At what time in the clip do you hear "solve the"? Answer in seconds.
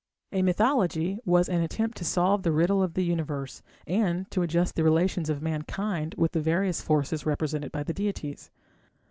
2.05-2.51